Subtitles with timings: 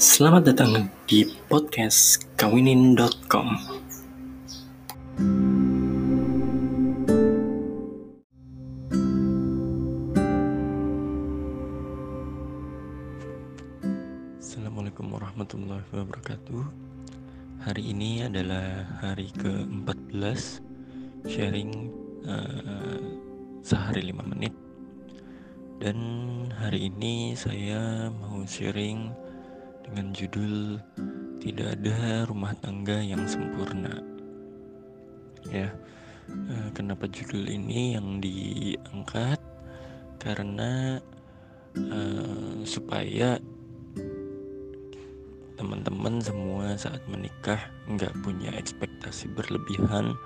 [0.00, 3.52] Selamat datang di podcast kawinin.com.
[14.40, 16.64] Assalamualaikum warahmatullahi wabarakatuh.
[17.68, 20.64] Hari ini adalah hari ke-14
[21.28, 21.92] sharing
[22.24, 23.04] uh,
[23.60, 24.56] sehari 5 menit.
[25.76, 26.00] Dan
[26.56, 29.28] hari ini saya mau sharing
[29.86, 30.78] dengan judul
[31.40, 33.96] Tidak ada rumah tangga yang sempurna.
[35.48, 35.72] Ya,
[36.28, 39.40] eh, kenapa judul ini yang diangkat?
[40.20, 41.00] Karena
[41.80, 43.40] uh, supaya
[45.56, 50.16] teman-teman semua saat menikah nggak punya ekspektasi berlebihan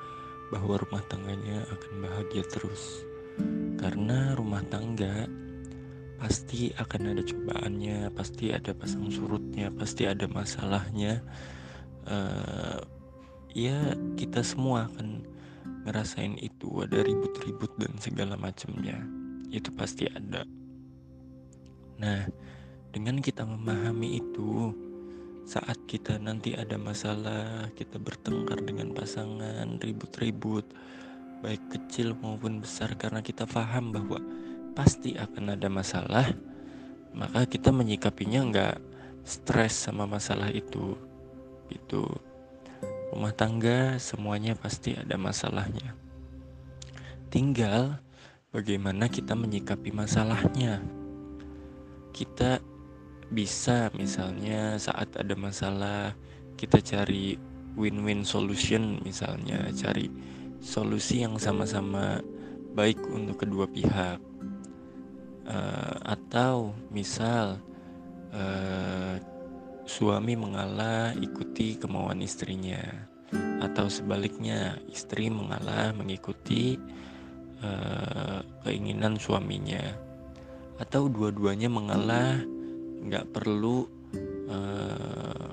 [0.55, 3.03] bahwa rumah tangganya akan bahagia terus.
[3.75, 5.27] Karena rumah tangga
[6.23, 9.11] pasti akan ada cobaannya, pasti ada pasang
[9.55, 11.23] surutnya, pasti ada masalahnya.
[12.11, 12.83] Uh,
[13.55, 15.23] ya kita semua akan
[15.87, 18.99] ngerasain itu ada ribut-ribut dan segala macamnya.
[19.55, 20.43] Itu pasti ada.
[22.03, 22.27] Nah,
[22.91, 24.75] dengan kita memahami itu,
[25.47, 30.67] saat kita nanti ada masalah, kita bertengkar dengan pasangan, ribut-ribut,
[31.47, 34.19] baik kecil maupun besar karena kita paham bahwa
[34.75, 36.27] pasti akan ada masalah,
[37.15, 38.94] maka kita menyikapinya nggak
[39.25, 40.95] stres sama masalah itu.
[41.73, 42.07] Itu
[43.11, 45.97] rumah tangga semuanya pasti ada masalahnya.
[47.33, 47.99] Tinggal
[48.55, 50.85] bagaimana kita menyikapi masalahnya.
[52.15, 52.63] Kita
[53.35, 56.15] bisa misalnya saat ada masalah
[56.55, 57.35] kita cari
[57.75, 60.07] win-win solution misalnya cari
[60.63, 62.23] solusi yang sama-sama
[62.75, 64.23] baik untuk kedua pihak
[65.51, 67.59] uh, atau misal
[68.35, 69.15] uh,
[69.87, 72.83] suami mengalah ikuti kemauan istrinya
[73.63, 76.77] atau sebaliknya istri mengalah mengikuti
[77.65, 79.83] uh, keinginan suaminya.
[80.79, 82.43] Atau dua-duanya mengalah
[83.05, 83.87] nggak perlu
[84.51, 85.49] uh,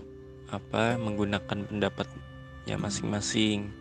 [0.52, 3.72] apa menggunakan pendapatnya masing-masing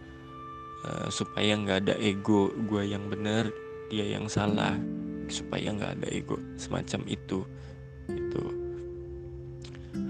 [0.87, 3.51] uh, supaya nggak ada ego gue yang benar
[3.91, 4.79] dia yang salah
[5.27, 7.43] supaya nggak ada ego semacam itu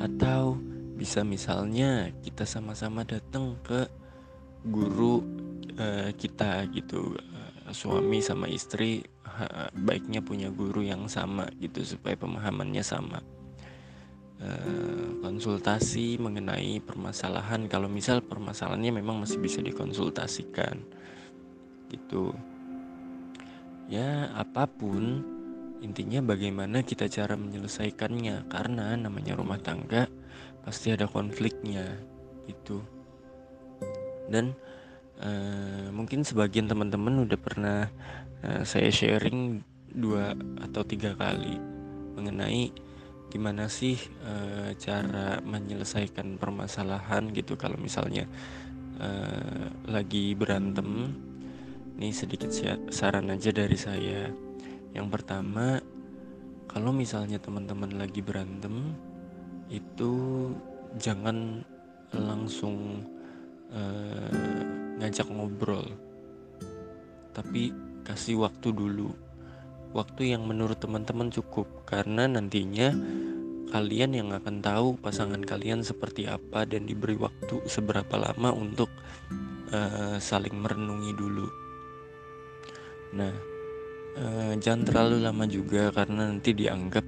[0.00, 0.56] atau
[0.96, 3.88] bisa misalnya kita sama-sama datang ke
[4.64, 5.24] guru
[5.80, 12.16] uh, kita gitu uh, suami sama istri uh, baiknya punya guru yang sama gitu supaya
[12.16, 13.20] pemahamannya sama.
[14.40, 20.80] Uh, konsultasi mengenai permasalahan kalau misal permasalahannya memang masih bisa dikonsultasikan
[21.92, 22.32] gitu.
[23.90, 25.24] Ya apa pun
[25.80, 30.06] intinya bagaimana kita cara menyelesaikannya karena namanya rumah tangga
[30.60, 31.96] pasti ada konfliknya
[32.44, 32.84] gitu
[34.28, 34.52] dan
[35.24, 37.88] uh, mungkin sebagian teman-teman udah pernah
[38.44, 41.58] uh, saya sharing dua atau tiga kali
[42.14, 42.70] mengenai
[43.32, 43.96] gimana sih
[44.26, 48.26] uh, cara menyelesaikan permasalahan gitu kalau misalnya
[49.00, 51.14] uh, lagi berantem
[52.00, 52.48] ini sedikit
[52.88, 54.49] saran aja dari saya.
[54.90, 55.78] Yang pertama,
[56.66, 58.94] kalau misalnya teman-teman lagi berantem,
[59.70, 60.12] itu
[60.98, 61.62] jangan
[62.10, 63.06] langsung
[63.70, 64.30] uh,
[64.98, 65.86] ngajak ngobrol,
[67.30, 67.70] tapi
[68.02, 69.14] kasih waktu dulu.
[69.90, 72.94] Waktu yang menurut teman-teman cukup, karena nantinya
[73.70, 78.90] kalian yang akan tahu pasangan kalian seperti apa dan diberi waktu seberapa lama untuk
[79.70, 81.46] uh, saling merenungi dulu.
[83.14, 83.49] Nah,
[84.16, 87.04] eh, jangan terlalu lama juga karena nanti dianggap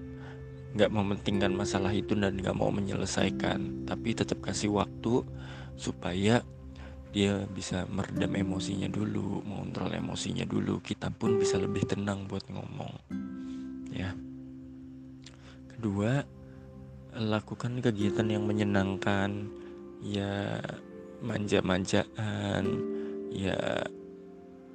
[0.72, 3.84] nggak mementingkan masalah itu dan nggak mau menyelesaikan.
[3.84, 5.24] Tapi tetap kasih waktu
[5.76, 6.40] supaya
[7.12, 10.80] dia bisa meredam emosinya dulu, mengontrol emosinya dulu.
[10.80, 12.92] Kita pun bisa lebih tenang buat ngomong.
[13.93, 14.16] Ya.
[15.76, 16.25] Kedua,
[17.12, 19.52] lakukan kegiatan yang menyenangkan.
[20.00, 20.64] Ya,
[21.20, 22.64] manja-manjaan.
[23.28, 23.60] Ya,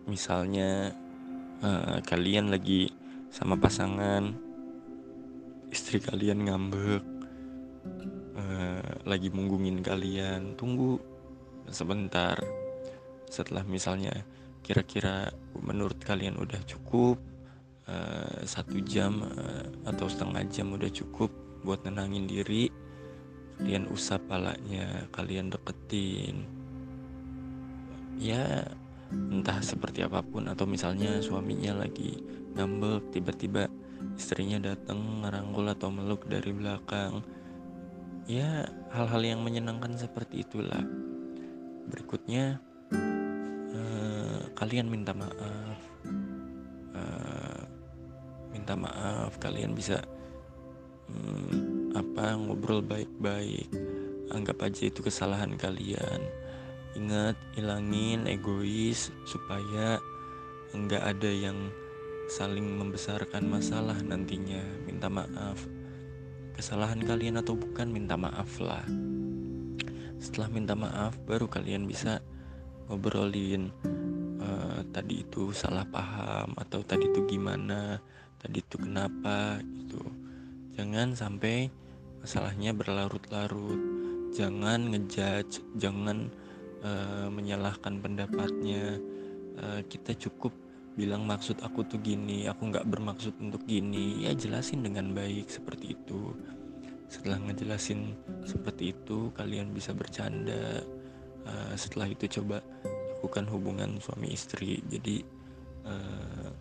[0.06, 0.94] misalnya
[1.64, 2.92] uh, kalian lagi
[3.34, 4.34] sama pasangan.
[5.74, 7.04] Istri kalian ngambek.
[8.38, 10.58] Uh, lagi munggungin kalian.
[10.58, 10.98] Tunggu
[11.70, 12.38] sebentar.
[13.28, 14.14] Setelah misalnya
[14.64, 15.32] kira-kira
[15.64, 17.20] menurut kalian udah cukup
[17.88, 21.32] uh, satu jam uh, atau setengah jam udah cukup
[21.64, 22.72] buat nenangin diri
[23.58, 26.46] kalian usap palanya kalian deketin.
[28.22, 28.66] Ya
[29.12, 32.20] entah seperti apa pun atau misalnya suaminya lagi
[32.58, 33.72] ngambek tiba-tiba
[34.18, 37.22] istrinya datang ngerangkul atau meluk dari belakang.
[38.28, 40.84] Ya hal-hal yang menyenangkan seperti itulah.
[41.88, 42.60] Berikutnya
[43.72, 45.80] uh, kalian minta maaf.
[46.92, 47.62] Uh,
[48.52, 50.04] minta maaf kalian bisa
[51.08, 53.72] um, apa ngobrol baik-baik.
[54.28, 56.20] Anggap aja itu kesalahan kalian
[56.98, 60.02] ingat ilangin egois supaya
[60.74, 61.70] enggak ada yang
[62.28, 64.60] saling membesarkan masalah nantinya.
[64.84, 65.64] Minta maaf.
[66.58, 68.84] Kesalahan kalian atau bukan minta maaf lah.
[70.18, 72.20] Setelah minta maaf baru kalian bisa
[72.90, 73.70] ngobrolin
[74.42, 78.02] uh, tadi itu salah paham atau tadi itu gimana
[78.42, 80.02] tadi itu kenapa gitu.
[80.74, 81.70] Jangan sampai
[82.26, 83.80] masalahnya berlarut-larut.
[84.34, 86.28] Jangan ngejudge jangan
[86.84, 89.02] uh, menyalahkan pendapatnya
[89.62, 90.54] uh, kita cukup
[90.98, 95.94] bilang maksud aku tuh gini aku nggak bermaksud untuk gini ya jelasin dengan baik seperti
[95.94, 96.34] itu.
[97.08, 100.84] Setelah ngejelasin seperti itu kalian bisa bercanda.
[101.48, 102.60] Uh, setelah itu coba
[103.18, 104.84] lakukan hubungan suami istri.
[104.90, 105.24] Jadi
[105.88, 106.52] uh,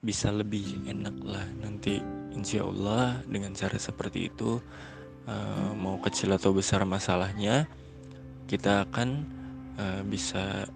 [0.00, 2.00] bisa lebih enak lah nanti
[2.32, 4.56] insya Allah dengan cara seperti itu
[5.28, 7.68] uh, mau kecil atau besar masalahnya
[8.50, 9.22] kita akan
[9.78, 10.66] uh, bisa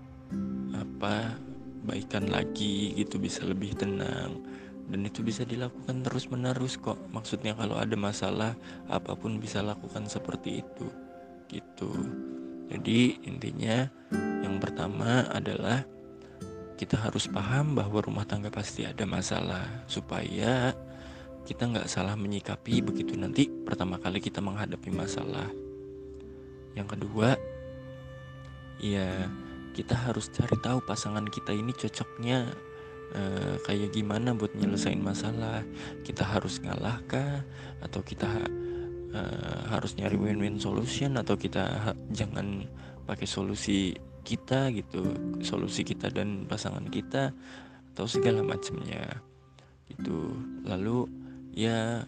[0.78, 1.34] apa
[1.82, 4.38] baikan lagi gitu bisa lebih tenang.
[4.84, 7.00] Dan itu bisa dilakukan terus menerus kok.
[7.10, 8.54] Maksudnya kalau ada masalah
[8.86, 10.86] apa pun bisa lakukan seperti itu
[11.50, 11.90] gitu.
[12.70, 13.90] Jadi intinya
[14.44, 15.82] yang pertama adalah
[16.78, 20.70] kita harus paham bahwa rumah tangga pasti ada masalah supaya
[21.42, 23.18] kita nggak salah menyikapi begitu.
[23.18, 25.48] Nanti pertama kali kita menghadapi masalah.
[26.74, 27.38] Yang kedua
[28.84, 29.32] ya
[29.72, 32.52] kita harus cari tahu pasangan kita ini cocoknya
[33.16, 35.64] uh, kayak gimana buat nyelesain masalah.
[36.04, 37.40] Kita harus ngalah kah?
[37.80, 38.28] Atau kita
[39.16, 41.16] uh, harus nyari win-win solution?
[41.16, 42.68] Atau kita ha- jangan
[43.08, 45.04] pakai solusi kita gitu
[45.44, 47.32] solusi kita dan pasangan kita
[47.96, 49.20] atau segala macamnya.
[49.88, 51.08] Gitu lalu
[51.56, 52.06] ya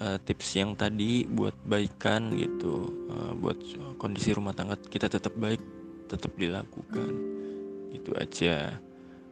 [0.00, 3.56] uh, tips yang tadi buat baikan gitu uh, buat
[3.96, 5.75] kondisi rumah tangga kita tetap baik
[6.06, 7.12] tetap dilakukan.
[7.92, 8.78] Itu aja.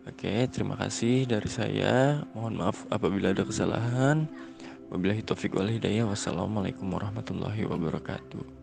[0.04, 2.22] Oke terima kasih dari saya.
[2.36, 4.28] Mohon maaf apabila ada kesalahan.
[4.92, 6.04] Wabillahi taufiq wal hidayah.
[6.04, 8.53] Wassalamualaikum warahmatullahi wabarakatuh